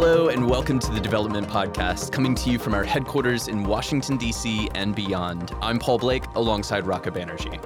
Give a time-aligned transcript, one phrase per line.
[0.00, 4.16] Hello, and welcome to the Development Podcast, coming to you from our headquarters in Washington,
[4.16, 4.68] D.C.
[4.76, 5.50] and beyond.
[5.60, 7.58] I'm Paul Blake, alongside Raka Banerjee.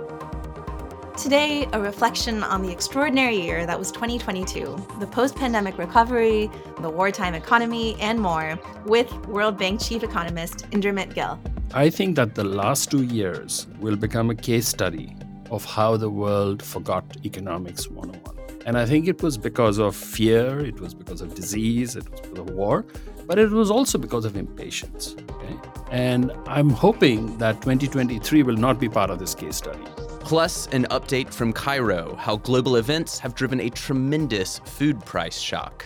[1.14, 6.88] Today, a reflection on the extraordinary year that was 2022, the post pandemic recovery, the
[6.88, 11.38] wartime economy, and more, with World Bank chief economist Indermit Gill.
[11.74, 15.14] I think that the last two years will become a case study
[15.50, 18.21] of how the world forgot economics 101.
[18.64, 22.20] And I think it was because of fear, it was because of disease, it was
[22.20, 22.84] because of war,
[23.26, 25.16] but it was also because of impatience.
[25.30, 25.56] Okay?
[25.90, 29.82] And I'm hoping that 2023 will not be part of this case study.
[30.20, 35.84] Plus, an update from Cairo how global events have driven a tremendous food price shock.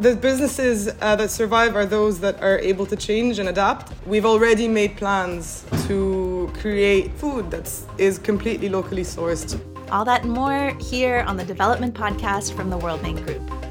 [0.00, 3.92] The businesses uh, that survive are those that are able to change and adapt.
[4.06, 9.60] We've already made plans to create food that is completely locally sourced.
[9.90, 13.69] All that and more here on the Development Podcast from the World Bank Group.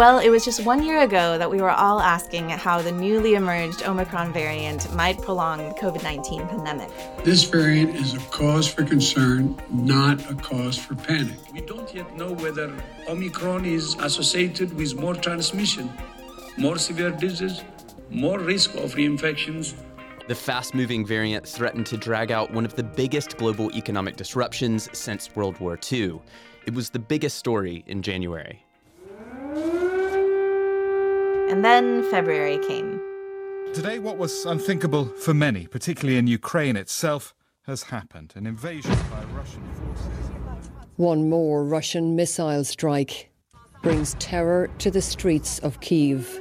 [0.00, 3.34] Well, it was just one year ago that we were all asking how the newly
[3.34, 6.88] emerged Omicron variant might prolong the COVID 19 pandemic.
[7.22, 11.36] This variant is a cause for concern, not a cause for panic.
[11.52, 12.72] We don't yet know whether
[13.08, 15.92] Omicron is associated with more transmission,
[16.56, 17.62] more severe disease,
[18.08, 19.74] more risk of reinfections.
[20.28, 24.88] The fast moving variant threatened to drag out one of the biggest global economic disruptions
[24.94, 26.22] since World War II.
[26.64, 28.64] It was the biggest story in January.
[31.50, 33.00] And then February came.
[33.74, 37.34] Today, what was unthinkable for many, particularly in Ukraine itself,
[37.66, 40.70] has happened an invasion by Russian forces.
[40.94, 43.32] One more Russian missile strike
[43.82, 46.40] brings terror to the streets of Kiev.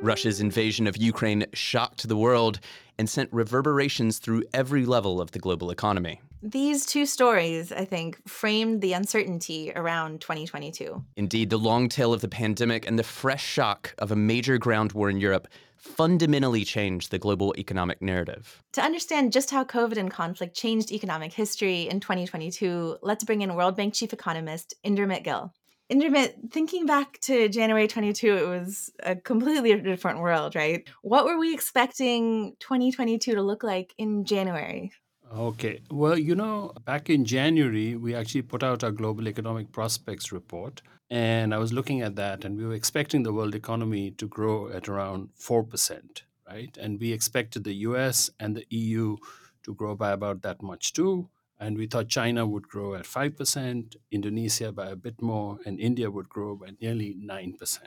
[0.00, 2.60] Russia's invasion of Ukraine shocked the world
[2.96, 6.22] and sent reverberations through every level of the global economy.
[6.42, 11.02] These two stories, I think, framed the uncertainty around 2022.
[11.16, 14.92] Indeed, the long tail of the pandemic and the fresh shock of a major ground
[14.92, 18.62] war in Europe fundamentally changed the global economic narrative.
[18.72, 23.54] To understand just how COVID and conflict changed economic history in 2022, let's bring in
[23.54, 25.52] World Bank chief economist Indermit Gill.
[25.90, 30.86] Indermit, thinking back to January 22, it was a completely different world, right?
[31.02, 34.90] What were we expecting 2022 to look like in January?
[35.34, 35.80] Okay.
[35.90, 40.82] Well, you know, back in January, we actually put out our Global Economic Prospects report.
[41.10, 44.68] And I was looking at that, and we were expecting the world economy to grow
[44.68, 46.76] at around 4%, right?
[46.80, 49.16] And we expected the US and the EU
[49.64, 51.28] to grow by about that much too.
[51.58, 56.10] And we thought China would grow at 5%, Indonesia by a bit more, and India
[56.10, 57.78] would grow by nearly 9%.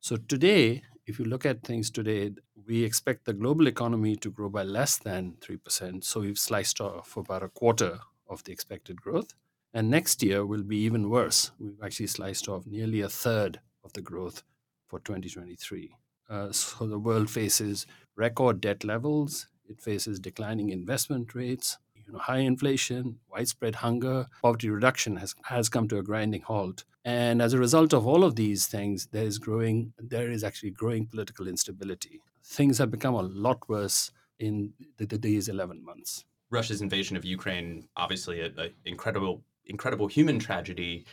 [0.00, 2.32] So today, if you look at things today,
[2.66, 6.04] we expect the global economy to grow by less than 3%.
[6.04, 9.32] So we've sliced off about a quarter of the expected growth.
[9.72, 11.50] And next year will be even worse.
[11.58, 14.42] We've actually sliced off nearly a third of the growth
[14.86, 15.96] for 2023.
[16.28, 22.18] Uh, so the world faces record debt levels, it faces declining investment rates, you know,
[22.18, 26.84] high inflation, widespread hunger, poverty reduction has, has come to a grinding halt.
[27.04, 30.70] And as a result of all of these things, there is growing, there is actually
[30.70, 32.20] growing political instability.
[32.44, 36.24] Things have become a lot worse in the, the, these 11 months.
[36.50, 38.54] Russia's invasion of Ukraine, obviously, an
[38.86, 41.06] incredible, incredible human tragedy,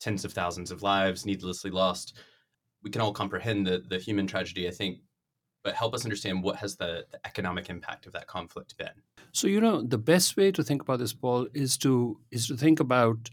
[0.00, 2.16] tens of thousands of lives needlessly lost.
[2.82, 5.00] We can all comprehend the, the human tragedy, I think,
[5.62, 8.88] but help us understand what has the, the, economic impact of that conflict been?
[9.32, 12.56] So you know the best way to think about this paul is to is to
[12.56, 13.30] think about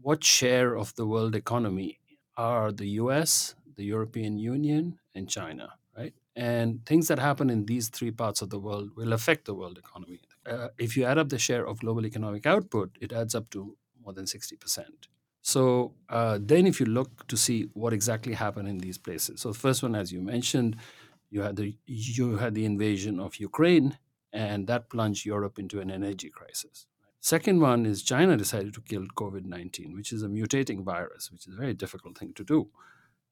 [0.00, 1.98] what share of the world economy
[2.36, 6.14] are the us the european union and china right?
[6.36, 9.76] And things that happen in these three parts of the world will affect the world
[9.76, 10.20] economy.
[10.46, 13.76] Uh, if you add up the share of global economic output it adds up to
[14.02, 14.84] more than 60%
[15.42, 19.40] so uh, then if you look to see what exactly happened in these places.
[19.40, 20.76] So the first one as you mentioned
[21.30, 23.98] you had the you had the invasion of Ukraine,
[24.32, 26.86] and that plunged Europe into an energy crisis.
[27.20, 31.46] Second one is China decided to kill COVID nineteen, which is a mutating virus, which
[31.46, 32.68] is a very difficult thing to do.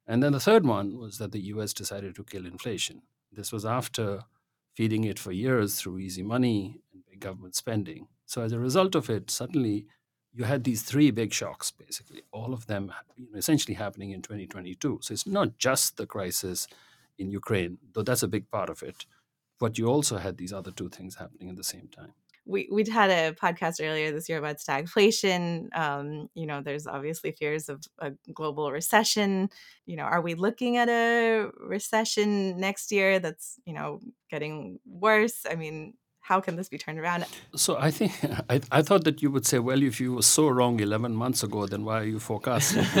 [0.07, 1.73] And then the third one was that the U.S.
[1.73, 3.03] decided to kill inflation.
[3.31, 4.21] This was after
[4.73, 8.07] feeding it for years through easy money and big government spending.
[8.25, 9.85] So as a result of it, suddenly
[10.33, 12.91] you had these three big shocks, basically, all of them
[13.35, 14.99] essentially happening in 2022.
[15.01, 16.67] So it's not just the crisis
[17.19, 19.05] in Ukraine, though that's a big part of it.
[19.59, 22.13] But you also had these other two things happening at the same time.
[22.45, 25.41] we we'd had a podcast earlier this year about stagflation.
[25.83, 29.49] Um, you know, there's obviously fears of a global recession.
[29.85, 33.99] You know, are we looking at a recession next year that's you know
[34.31, 35.45] getting worse?
[35.51, 37.25] I mean, how can this be turned around?
[37.55, 38.13] So I think
[38.49, 41.43] I, I thought that you would say, well, if you were so wrong 11 months
[41.43, 42.85] ago, then why are you forecasting?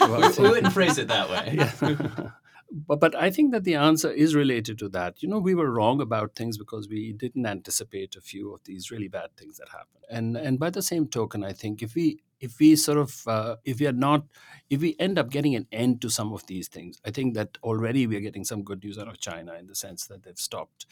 [0.00, 1.46] we, we wouldn't phrase it that way.
[1.58, 2.30] Yeah.
[2.70, 5.22] But, but I think that the answer is related to that.
[5.22, 8.90] You know, we were wrong about things because we didn't anticipate a few of these
[8.90, 10.04] really bad things that happened.
[10.10, 13.56] And and by the same token, I think if we if we sort of uh,
[13.64, 14.24] if we are not
[14.68, 17.56] if we end up getting an end to some of these things, I think that
[17.62, 20.38] already we are getting some good news out of China in the sense that they've
[20.38, 20.86] stopped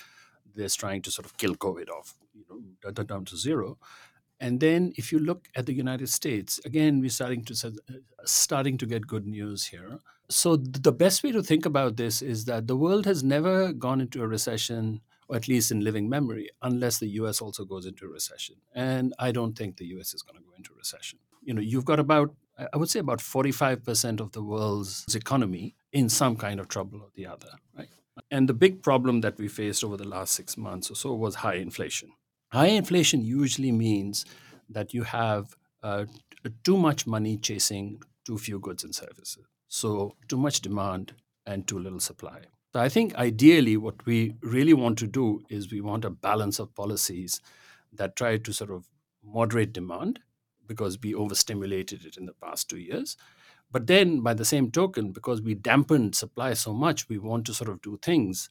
[0.54, 3.78] this trying to sort of kill COVID off, you know, down to zero.
[4.40, 7.92] And then if you look at the United States, again, we're starting to uh,
[8.24, 10.00] starting to get good news here.
[10.28, 14.00] So the best way to think about this is that the world has never gone
[14.00, 18.04] into a recession, or at least in living memory, unless the US also goes into
[18.06, 18.56] a recession.
[18.74, 21.18] And I don't think the US is going to go into a recession.
[21.42, 22.34] You know, you've got about
[22.72, 27.08] I would say about 45% of the world's economy in some kind of trouble or
[27.14, 27.88] the other, right?
[28.30, 31.36] And the big problem that we faced over the last six months or so was
[31.36, 32.12] high inflation.
[32.52, 34.24] High inflation usually means
[34.68, 36.06] that you have uh,
[36.64, 39.44] too much money chasing too few goods and services.
[39.68, 41.14] So, too much demand
[41.44, 42.42] and too little supply.
[42.72, 46.58] So, I think ideally, what we really want to do is we want a balance
[46.58, 47.40] of policies
[47.92, 48.88] that try to sort of
[49.22, 50.20] moderate demand
[50.66, 53.16] because we overstimulated it in the past two years.
[53.70, 57.54] But then, by the same token, because we dampened supply so much, we want to
[57.54, 58.50] sort of do things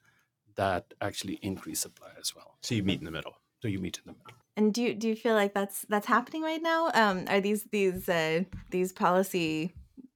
[0.56, 2.58] that actually increase supply as well.
[2.62, 4.38] So, you meet in the middle so you meet in the middle.
[4.58, 6.92] And do you, do you feel like that's that's happening right now?
[6.94, 9.74] Um, are these these uh, these policy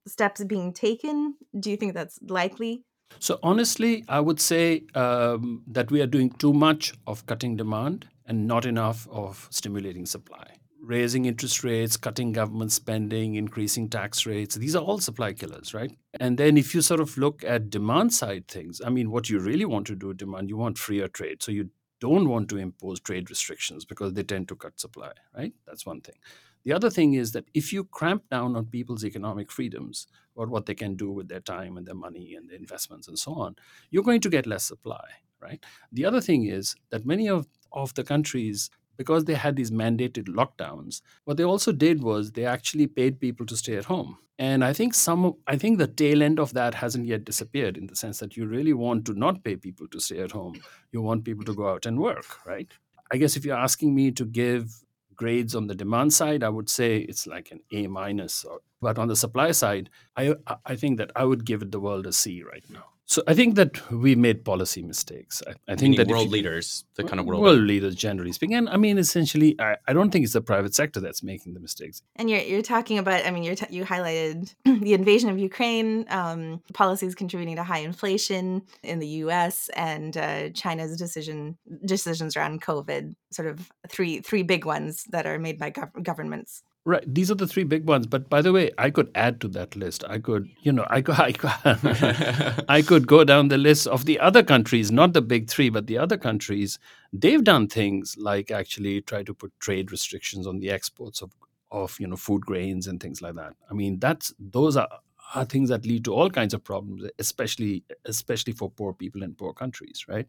[0.07, 1.35] steps being taken?
[1.59, 2.83] Do you think that's likely?
[3.17, 8.07] So honestly, I would say um, that we are doing too much of cutting demand
[8.27, 10.45] and not enough of stimulating supply.
[10.81, 15.91] Raising interest rates, cutting government spending, increasing tax rates, these are all supply killers, right?
[16.19, 19.39] And then if you sort of look at demand side things, I mean, what you
[19.39, 21.43] really want to do demand, you want freer trade.
[21.43, 25.53] So you don't want to impose trade restrictions because they tend to cut supply, right?
[25.65, 26.15] That's one thing.
[26.63, 30.65] The other thing is that if you cramp down on people's economic freedoms or what
[30.65, 33.55] they can do with their time and their money and their investments and so on,
[33.89, 35.05] you're going to get less supply,
[35.41, 35.63] right?
[35.91, 38.69] The other thing is that many of, of the countries
[38.99, 43.45] because they had these mandated lockdowns, what they also did was they actually paid people
[43.45, 44.17] to stay at home.
[44.37, 47.87] And I think some I think the tail end of that hasn't yet disappeared in
[47.87, 50.59] the sense that you really want to not pay people to stay at home.
[50.91, 52.69] You want people to go out and work, right?
[53.09, 54.83] I guess if you're asking me to give
[55.15, 58.45] grades on the demand side, I would say it's like an A minus.
[58.81, 60.35] But on the supply side, I
[60.65, 62.87] I think that I would give it the world a C right now.
[63.09, 65.41] So I think that we made policy mistakes.
[65.47, 68.31] I, I think Meaning that world you, leaders, the kind of world, world leaders generally
[68.31, 71.55] speaking, and I mean essentially, I, I don't think it's the private sector that's making
[71.55, 72.03] the mistakes.
[72.17, 76.05] And you're you're talking about, I mean, you're t- you highlighted the invasion of Ukraine,
[76.09, 79.71] um, policies contributing to high inflation in the U.S.
[79.75, 85.39] and uh, China's decision decisions around COVID, sort of three three big ones that are
[85.39, 86.61] made by gov- governments.
[86.89, 87.03] Right.
[87.05, 88.07] These are the three big ones.
[88.07, 90.03] But by the way, I could add to that list.
[90.09, 94.05] I could, you know, I could, I could, I could go down the list of
[94.05, 96.79] the other countries, not the big three, but the other countries.
[97.13, 101.31] They've done things like actually try to put trade restrictions on the exports of,
[101.71, 103.53] of you know, food grains and things like that.
[103.69, 104.89] I mean, that's those are
[105.35, 109.35] are things that lead to all kinds of problems, especially especially for poor people in
[109.35, 110.27] poor countries, right?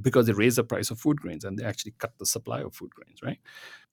[0.00, 2.74] Because they raise the price of food grains and they actually cut the supply of
[2.74, 3.38] food grains, right?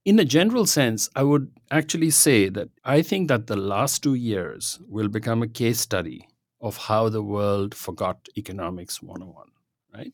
[0.05, 4.13] In a general sense, I would actually say that I think that the last two
[4.13, 6.27] years will become a case study
[6.61, 9.47] of how the world forgot economics 101,
[9.93, 10.13] right?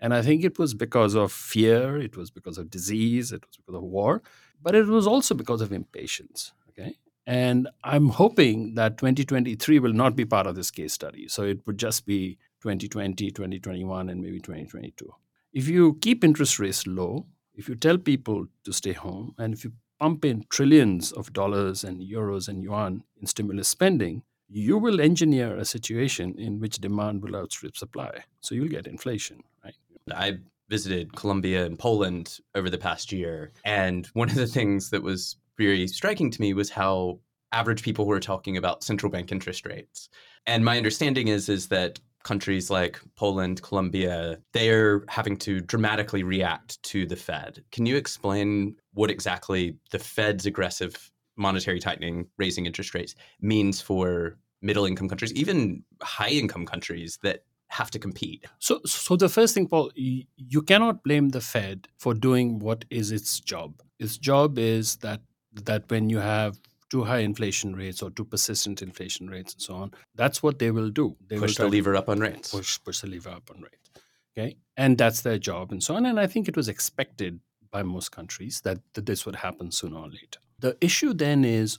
[0.00, 3.56] And I think it was because of fear, it was because of disease, it was
[3.56, 4.22] because of war,
[4.62, 6.96] but it was also because of impatience, okay?
[7.26, 11.26] And I'm hoping that 2023 will not be part of this case study.
[11.28, 15.10] So it would just be 2020, 2021, and maybe 2022.
[15.54, 19.62] If you keep interest rates low, if you tell people to stay home and if
[19.62, 25.00] you pump in trillions of dollars and euros and yuan in stimulus spending, you will
[25.00, 28.24] engineer a situation in which demand will outstrip supply.
[28.40, 29.76] So you'll get inflation, right?
[30.12, 33.52] I visited Colombia and Poland over the past year.
[33.64, 37.20] And one of the things that was very striking to me was how
[37.52, 40.08] average people were talking about central bank interest rates.
[40.46, 46.82] And my understanding is is that countries like Poland, Colombia, they're having to dramatically react
[46.82, 47.62] to the Fed.
[47.70, 54.36] Can you explain what exactly the Fed's aggressive monetary tightening, raising interest rates, means for
[54.62, 58.44] middle income countries, even high income countries that have to compete?
[58.58, 62.84] So, so the first thing, Paul, you, you cannot blame the Fed for doing what
[62.90, 63.82] is its job.
[63.98, 65.20] Its job is that
[65.62, 66.58] that when you have
[66.94, 70.70] too high inflation rates or too persistent inflation rates and so on, that's what they
[70.70, 71.16] will do.
[71.28, 72.52] They push will the lever up on rates.
[72.52, 73.90] Push, push the lever up on rates.
[74.30, 76.06] Okay, and that's their job and so on.
[76.06, 77.40] And I think it was expected
[77.72, 80.38] by most countries that, that this would happen sooner or later.
[80.60, 81.76] The issue then is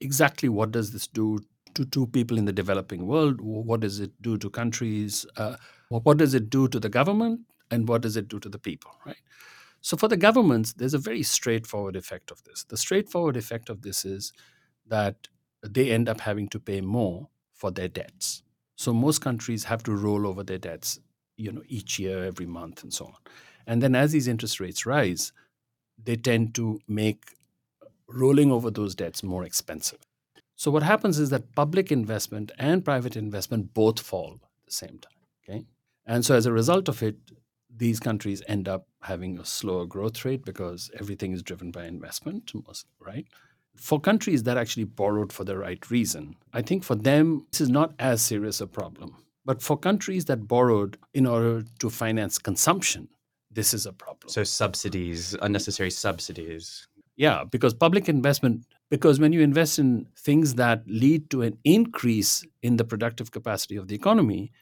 [0.00, 1.38] exactly what does this do
[1.74, 3.42] to, to people in the developing world?
[3.42, 5.26] What does it do to countries?
[5.36, 5.56] Uh,
[5.90, 7.40] what does it do to the government?
[7.70, 9.20] And what does it do to the people, right?
[9.86, 12.64] So for the governments, there's a very straightforward effect of this.
[12.64, 14.32] The straightforward effect of this is
[14.88, 15.28] that
[15.64, 18.42] they end up having to pay more for their debts.
[18.74, 20.98] So most countries have to roll over their debts,
[21.36, 23.14] you know, each year, every month, and so on.
[23.68, 25.32] And then as these interest rates rise,
[26.02, 27.36] they tend to make
[28.08, 30.00] rolling over those debts more expensive.
[30.56, 34.98] So what happens is that public investment and private investment both fall at the same
[34.98, 35.20] time.
[35.48, 35.64] Okay.
[36.06, 37.14] And so as a result of it,
[37.76, 42.52] these countries end up having a slower growth rate because everything is driven by investment,
[42.66, 42.90] mostly.
[43.00, 43.26] right?
[43.76, 47.68] For countries that actually borrowed for the right reason, I think for them, this is
[47.68, 49.16] not as serious a problem.
[49.44, 53.08] But for countries that borrowed in order to finance consumption,
[53.50, 54.28] this is a problem.
[54.28, 56.88] So, subsidies, unnecessary subsidies.
[57.16, 62.44] Yeah, because public investment, because when you invest in things that lead to an increase
[62.62, 64.52] in the productive capacity of the economy,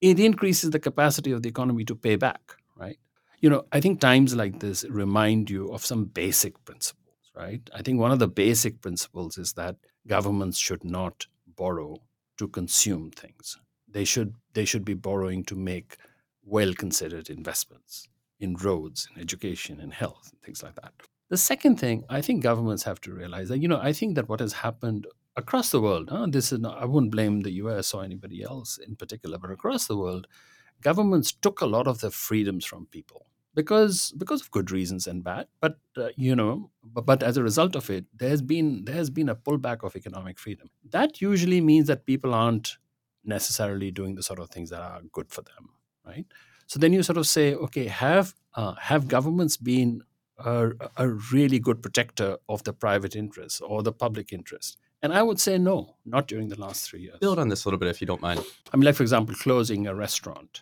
[0.00, 2.98] it increases the capacity of the economy to pay back, right?
[3.40, 7.62] You know, I think times like this remind you of some basic principles, right?
[7.74, 11.98] I think one of the basic principles is that governments should not borrow
[12.38, 13.56] to consume things.
[13.88, 15.96] They should they should be borrowing to make
[16.42, 18.08] well considered investments
[18.38, 20.92] in roads, in education, in health, and things like that.
[21.28, 24.28] The second thing I think governments have to realize that, you know, I think that
[24.28, 25.06] what has happened
[25.36, 28.78] across the world, huh, this is not, I wouldn't blame the US or anybody else
[28.78, 30.26] in particular, but across the world,
[30.82, 35.24] governments took a lot of the freedoms from people because because of good reasons and
[35.24, 39.10] bad but uh, you know but, but as a result of it there's been there's
[39.10, 42.76] been a pullback of economic freedom that usually means that people aren't
[43.24, 45.70] necessarily doing the sort of things that are good for them
[46.06, 46.26] right
[46.66, 50.02] so then you sort of say okay have uh, have governments been
[50.38, 55.22] a, a really good protector of the private interest or the public interest and I
[55.22, 57.16] would say no, not during the last three years.
[57.20, 58.44] Build on this a little bit if you don't mind.
[58.70, 60.60] I mean, like, for example, closing a restaurant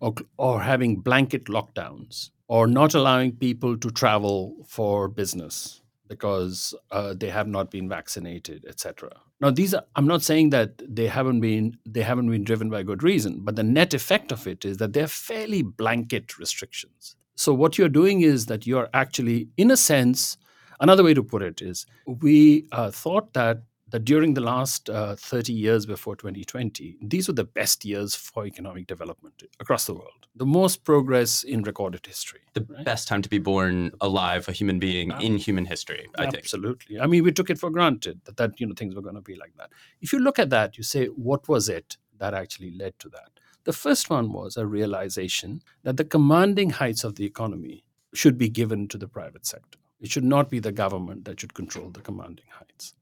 [0.00, 7.14] or, or having blanket lockdowns or not allowing people to travel for business because uh,
[7.14, 11.40] they have not been vaccinated etc now these are i'm not saying that they haven't
[11.40, 14.78] been they haven't been driven by good reason but the net effect of it is
[14.78, 17.16] that they're fairly blanket restrictions.
[17.36, 20.36] So what you're doing is that you're actually in a sense
[20.80, 25.16] another way to put it is we uh, thought that that during the last uh,
[25.16, 30.26] 30 years before 2020, these were the best years for economic development across the world,
[30.34, 32.40] the most progress in recorded history.
[32.54, 32.84] The right?
[32.84, 36.30] best time to be born alive, a human being in human history, I Absolutely.
[36.30, 36.44] think.
[36.44, 37.00] Absolutely.
[37.00, 39.20] I mean, we took it for granted that, that you know things were going to
[39.20, 39.70] be like that.
[40.00, 43.30] If you look at that, you say, what was it that actually led to that?
[43.64, 48.48] The first one was a realization that the commanding heights of the economy should be
[48.48, 49.78] given to the private sector.
[50.00, 52.94] It should not be the government that should control the commanding heights.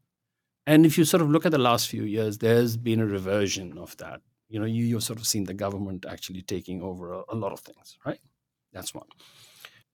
[0.68, 3.78] And if you sort of look at the last few years, there's been a reversion
[3.78, 4.20] of that.
[4.50, 7.52] You know, you, you've sort of seen the government actually taking over a, a lot
[7.52, 8.18] of things, right?
[8.74, 9.06] That's one.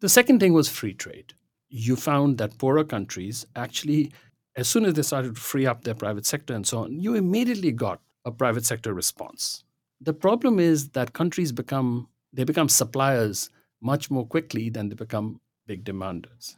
[0.01, 1.35] The second thing was free trade.
[1.69, 4.11] You found that poorer countries actually,
[4.57, 7.15] as soon as they started to free up their private sector and so on, you
[7.15, 9.63] immediately got a private sector response.
[10.01, 13.49] The problem is that countries become they become suppliers
[13.81, 16.57] much more quickly than they become big demanders.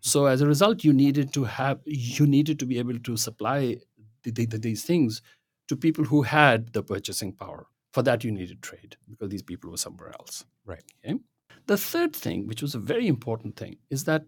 [0.00, 3.78] So as a result, you needed to have you needed to be able to supply
[4.22, 5.22] the, the, these things
[5.68, 7.66] to people who had the purchasing power.
[7.92, 10.44] For that, you needed trade because these people were somewhere else.
[10.64, 10.82] Right.
[11.04, 11.18] Okay?
[11.66, 14.24] The third thing, which was a very important thing, is that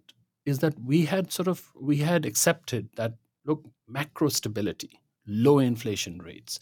[0.46, 6.18] is that we had sort of we had accepted that look macro stability, low inflation
[6.18, 6.58] rates,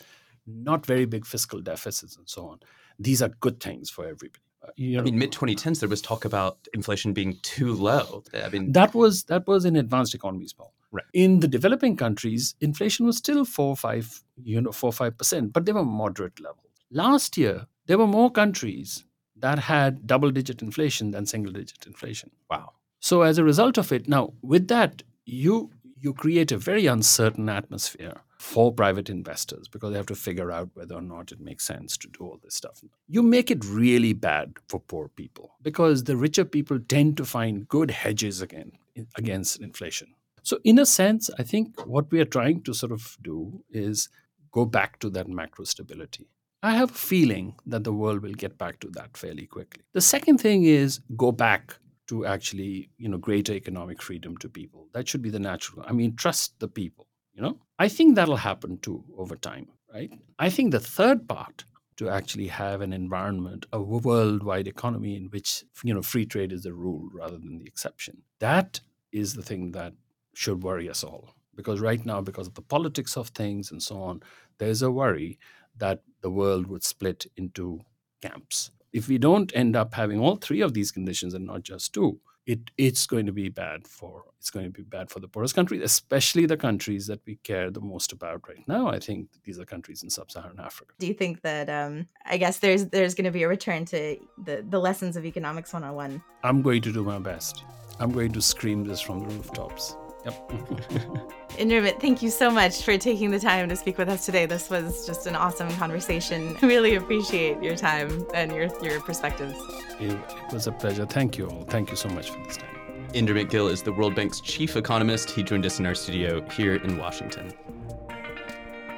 [0.47, 2.61] not very big fiscal deficits, and so on.
[2.99, 4.41] These are good things for everybody
[4.77, 8.25] you know, I mean, mid 2010s, there was talk about inflation being too low.
[8.35, 10.73] I mean, that was that was in advanced economies, Paul.
[10.93, 11.05] Right.
[11.13, 15.67] In the developing countries, inflation was still four, five, you know, four, five percent, but
[15.67, 16.67] they were moderate levels.
[16.91, 19.05] Last year, there were more countries
[19.39, 22.31] that had double-digit inflation than single-digit inflation.
[22.51, 22.73] Wow.
[23.01, 27.49] So as a result of it, now with that, you you create a very uncertain
[27.49, 31.65] atmosphere for private investors because they have to figure out whether or not it makes
[31.65, 32.83] sense to do all this stuff.
[33.09, 37.69] You make it really bad for poor people because the richer people tend to find
[37.69, 38.73] good hedges again,
[39.17, 40.15] against inflation.
[40.43, 44.09] So, in a sense, I think what we are trying to sort of do is
[44.53, 46.29] go back to that macro stability.
[46.63, 49.83] I have a feeling that the world will get back to that fairly quickly.
[49.93, 51.77] The second thing is go back
[52.09, 54.87] to actually, you know, greater economic freedom to people.
[54.93, 55.85] That should be the natural.
[55.87, 57.06] I mean, trust the people,
[57.37, 57.59] you know?
[57.79, 60.11] I think that'll happen too over time, right?
[60.39, 61.65] I think the third part
[61.97, 66.63] to actually have an environment, a worldwide economy in which, you know, free trade is
[66.63, 68.23] the rule rather than the exception.
[68.39, 68.81] That
[69.13, 69.95] is the thing that
[70.35, 71.35] should worry us all.
[71.55, 74.23] Because right now, because of the politics of things and so on,
[74.59, 75.39] there's a worry
[75.79, 77.81] that the world would split into
[78.21, 78.71] camps.
[78.93, 82.21] If we don't end up having all three of these conditions and not just two,
[82.47, 85.57] it, it's going to be bad for it's going to be bad for the poorest
[85.57, 88.87] countries, especially the countries that we care the most about right now.
[88.87, 90.95] I think these are countries in sub-Saharan Africa.
[91.01, 94.17] Do you think that um, I guess there's there's going to be a return to
[94.45, 96.23] the the lessons of economics 101?
[96.45, 97.65] I'm going to do my best.
[97.99, 99.97] I'm going to scream this from the rooftops.
[100.27, 100.51] Yep.
[101.57, 104.45] Indermit, thank you so much for taking the time to speak with us today.
[104.45, 106.57] This was just an awesome conversation.
[106.67, 109.57] Really appreciate your time and your, your perspectives.
[110.01, 111.07] It, it was a pleasure.
[111.07, 111.63] Thank you all.
[111.69, 112.77] Thank you so much for this time.
[113.15, 115.31] Indermit Gill is the World Bank's chief economist.
[115.31, 117.55] He joined us in our studio here in Washington.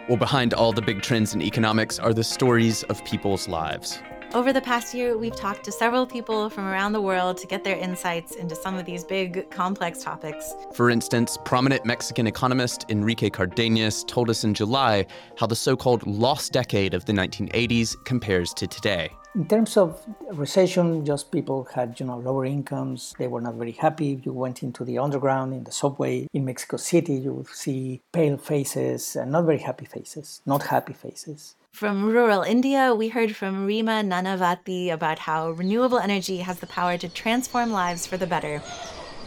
[0.08, 4.00] Well, behind all the big trends in economics are the stories of people's lives.
[4.34, 7.64] Over the past year, we've talked to several people from around the world to get
[7.64, 10.54] their insights into some of these big, complex topics.
[10.74, 15.06] For instance, prominent Mexican economist Enrique Cardenas told us in July
[15.38, 19.10] how the so called lost decade of the 1980s compares to today.
[19.34, 23.14] In terms of recession, just people had you know lower incomes.
[23.18, 24.20] They were not very happy.
[24.24, 28.36] You went into the underground, in the subway in Mexico City, you would see pale
[28.36, 31.54] faces and not very happy faces, not happy faces.
[31.72, 36.98] From rural India, we heard from Reema Nanavaty about how renewable energy has the power
[36.98, 38.60] to transform lives for the better,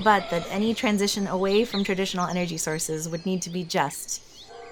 [0.04, 4.22] but that any transition away from traditional energy sources would need to be just.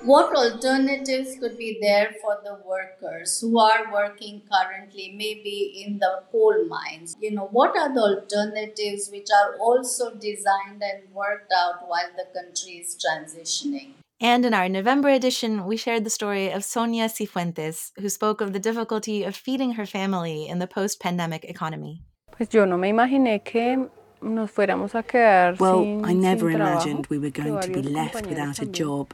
[0.04, 6.24] What alternatives could be there for the workers who are working currently, maybe in the
[6.34, 7.16] coal mines?
[7.22, 12.28] You know, what are the alternatives which are also designed and worked out while the
[12.38, 13.99] country is transitioning?
[14.22, 18.52] And in our November edition, we shared the story of Sonia Cifuentes, who spoke of
[18.52, 22.02] the difficulty of feeding her family in the post pandemic economy.
[22.36, 23.90] Pues yo no me imaginé que
[24.22, 28.60] nos fuéramos a quedar Well, I never imagined we were going to be left without
[28.62, 29.14] a job.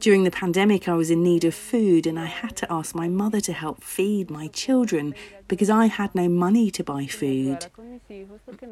[0.00, 3.08] During the pandemic, I was in need of food and I had to ask my
[3.08, 5.14] mother to help feed my children
[5.48, 7.66] because I had no money to buy food.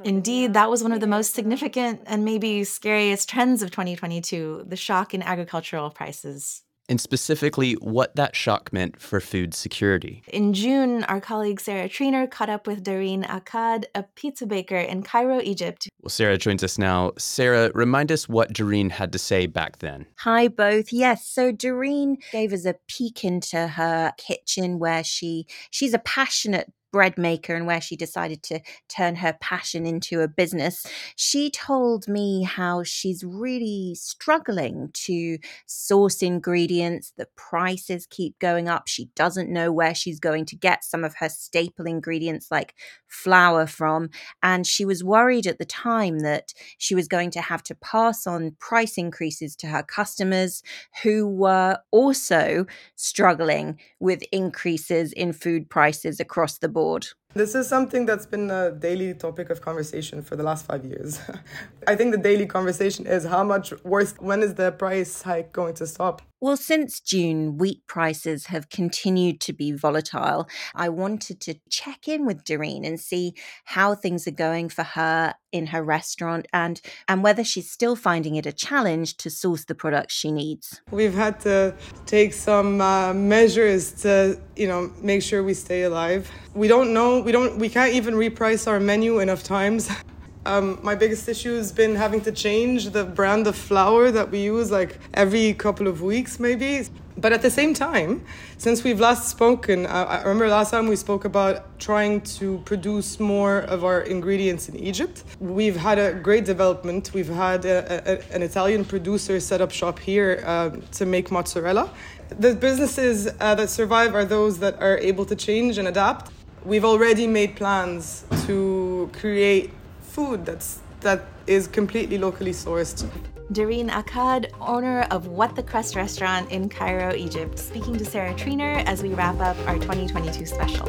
[0.05, 4.77] Indeed, that was one of the most significant and maybe scariest trends of 2022 the
[4.77, 6.63] shock in agricultural prices.
[6.89, 10.23] And specifically, what that shock meant for food security.
[10.29, 15.03] In June, our colleague Sarah Triner caught up with Dareen Akkad, a pizza baker in
[15.03, 15.89] Cairo, Egypt.
[16.03, 17.13] Well, Sarah joins us now.
[17.19, 20.07] Sarah, remind us what Dareen had to say back then.
[20.19, 20.93] Hi, both.
[20.93, 21.27] Yes.
[21.27, 27.19] So Dareen gave us a peek into her kitchen where she she's a passionate bread
[27.19, 30.87] maker and where she decided to turn her passion into a business.
[31.17, 37.13] She told me how she's really struggling to source ingredients.
[37.17, 38.89] The prices keep going up.
[38.89, 42.75] She doesn't know where she's going to get some of her staple ingredients like
[43.07, 44.11] flour from.
[44.43, 48.27] And she was worried at the time that she was going to have to pass
[48.27, 50.63] on price increases to her customers
[51.03, 57.07] who were also struggling with increases in food prices across the board.
[57.35, 61.11] This is something that's been a daily topic of conversation for the last five years.
[61.93, 65.75] I think the daily conversation is how much worse, when is the price hike going
[65.81, 66.23] to stop?
[66.39, 70.47] Well, since June, wheat prices have continued to be volatile.
[70.75, 75.35] I wanted to check in with Dareen and see how things are going for her
[75.51, 79.75] in her restaurant and, and whether she's still finding it a challenge to source the
[79.75, 80.83] products she needs.
[80.91, 86.31] We've had to take some uh, measures to, you know, make sure we stay alive.
[86.55, 89.89] We don't know, we don't, we can't even reprice our menu enough times.
[90.47, 94.45] Um, my biggest issue has been having to change the brand of flour that we
[94.45, 96.87] use like every couple of weeks, maybe.
[97.19, 98.25] But at the same time,
[98.57, 103.61] since we've last spoken, I remember last time we spoke about trying to produce more
[103.61, 105.25] of our ingredients in Egypt.
[105.41, 107.11] We've had a great development.
[107.13, 111.91] We've had a, a, an Italian producer set up shop here uh, to make mozzarella.
[112.39, 116.31] The businesses uh, that survive are those that are able to change and adapt.
[116.65, 119.71] We've already made plans to create
[120.17, 123.07] food that's that is completely locally sourced.
[123.53, 128.83] Dareen Akkad, owner of What the Crust restaurant in Cairo, Egypt, speaking to Sarah Triner
[128.87, 130.87] as we wrap up our 2022 special.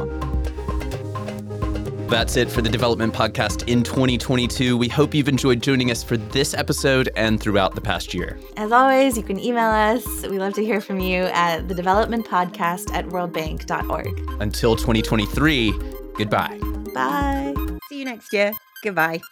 [2.08, 4.78] That's it for the Development Podcast in 2022.
[4.78, 8.40] We hope you've enjoyed joining us for this episode and throughout the past year.
[8.56, 10.06] As always, you can email us.
[10.22, 14.40] We love to hear from you at the Development Podcast at worldbank.org.
[14.40, 15.72] Until 2023,
[16.16, 16.58] goodbye.
[16.94, 17.54] Bye.
[17.90, 18.54] See you next year.
[18.82, 19.26] Goodbye.